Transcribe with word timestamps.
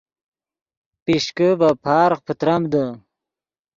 پیشکے 1.03 1.49
ڤے 1.59 1.69
پارغ 1.83 2.19
پتریمدے 2.25 2.85